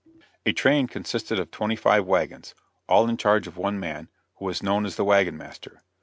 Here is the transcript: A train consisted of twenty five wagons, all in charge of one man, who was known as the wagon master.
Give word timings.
A 0.47 0.51
train 0.51 0.87
consisted 0.87 1.39
of 1.39 1.51
twenty 1.51 1.75
five 1.75 2.07
wagons, 2.07 2.55
all 2.89 3.07
in 3.07 3.17
charge 3.17 3.45
of 3.45 3.55
one 3.55 3.79
man, 3.79 4.09
who 4.37 4.45
was 4.45 4.63
known 4.63 4.83
as 4.83 4.95
the 4.95 5.05
wagon 5.05 5.37
master. 5.37 5.83